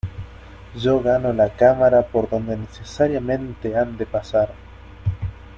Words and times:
yo 0.75 0.99
gano 0.99 1.31
la 1.31 1.53
cámara 1.55 2.01
por 2.01 2.27
donde 2.27 2.57
necesariamente 2.57 3.77
han 3.77 3.97
de 3.97 4.07
pasar. 4.07 4.51